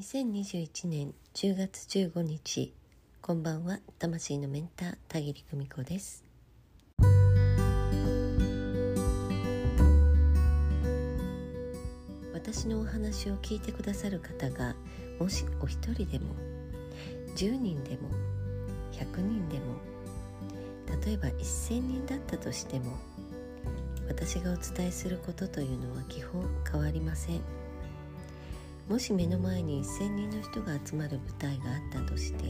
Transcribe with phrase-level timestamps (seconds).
[0.00, 2.72] 2021年10月15日
[3.20, 3.80] こんばんは。
[3.98, 6.24] 魂のメンター田切久美子です。
[12.32, 14.74] 私のお話を聞いてくださる方が
[15.18, 16.34] もしお一人でも
[17.36, 18.08] 10人でも
[18.92, 19.76] 100人でも
[21.04, 22.96] 例えば1000人だったとしても
[24.08, 27.69] 私がお伝えすることというのは基本変わりません。
[28.90, 32.46] もし目の前に1,000人の人が集まる舞台があったとして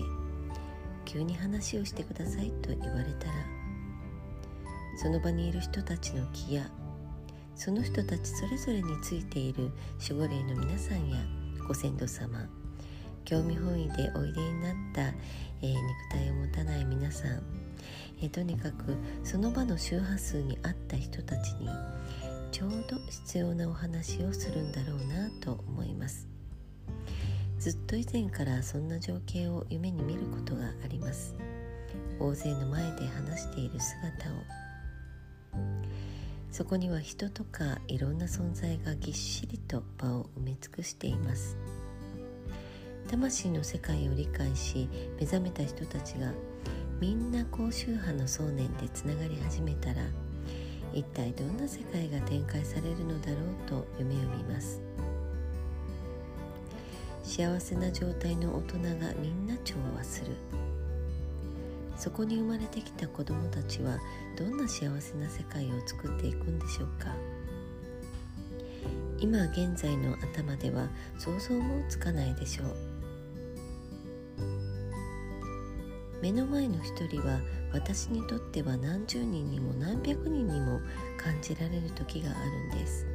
[1.05, 3.35] 急に話をしてくださいと言われたら
[4.97, 6.71] その場にいる人たちの気や
[7.55, 11.19] その人たちそれぞれについている守護霊の皆さんや
[11.69, 12.49] ご先祖様
[13.27, 15.79] 興味本位でおいでになった、えー、肉
[16.11, 17.43] 体を持たない皆さん、
[18.23, 21.69] えー、とにかくその場の周波数に合った人たちに
[22.51, 26.30] ちょうど必要なお話をするんだろうなと思います。
[27.61, 31.35] ずっと以前からそんな情景を夢に見ることがあります。
[32.19, 34.61] 大勢の前で話している姿を。
[36.51, 41.59] そこには人とかいろんな存在がぎっしりと場を埋め尽くしています。
[43.11, 46.33] 魂の世界を理解し目覚めた人たちが
[46.99, 49.97] みんな高周波の想念でつながり始めたら
[50.95, 54.81] 一体どんな世界が展開されるのだろうと夢を見ます。
[57.23, 60.33] 幸せな状態の大人がみんな調和する。
[61.97, 63.99] そこに生まれてきた子どもたちは
[64.39, 67.15] どんな幸せな世界を作っていくんでしょうか。
[69.19, 72.75] 今現在の頭では想像もつかないでしょう。
[76.23, 77.41] 目の前の一人は
[77.73, 80.81] 私にとっては何十人にも何百人にも
[81.19, 82.35] 感じられる時があ
[82.73, 83.07] るんです。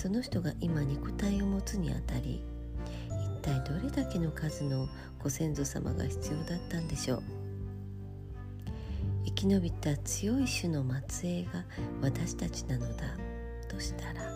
[0.00, 2.42] その人が今肉体を持つにあたり
[3.10, 4.88] 一体どれだけの数の
[5.22, 7.22] ご先祖様が必要だったんでしょう？
[9.26, 11.66] 生き延びた強い種の末裔が
[12.00, 13.04] 私たちなのだ
[13.68, 14.32] としたら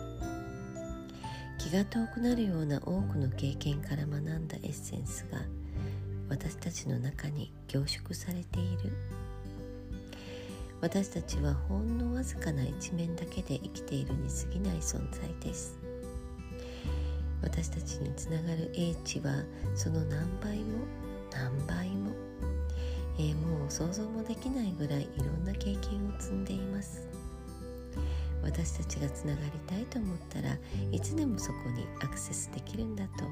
[1.57, 5.39] 気が遠くなるような多くの経験から学んだエッセンスが
[6.29, 8.93] 私たちの中に凝縮されている。
[10.85, 15.79] 私たちはほんのわずかな一面だけで生きているに過ぎない存在です。
[17.41, 19.33] 私たちにつながる英知は
[19.73, 20.85] その何倍も
[21.31, 22.11] 何倍も、
[23.17, 27.07] えー、もう想像もできないぐらいいろんな経験を積んでいます。
[28.43, 30.55] 私たちがつながりたいと思ったら
[30.91, 33.23] いつでもそこにアクセスできるんだと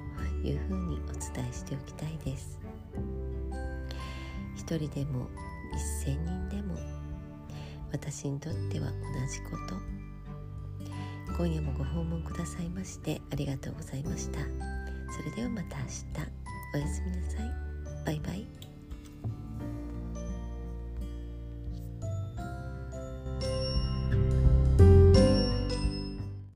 [0.43, 2.59] いうふうにお伝えしておきたいです。
[4.55, 5.27] 一人でも
[5.75, 7.02] 一千人でも
[7.93, 8.95] 私にとっては同
[9.31, 9.75] じこと。
[11.37, 14.39] 今夜もご訪問くださいましてありがとうございました。
[14.39, 15.93] それではまた明日。
[16.75, 18.05] おやすみなさい。
[18.05, 18.72] バイバイ。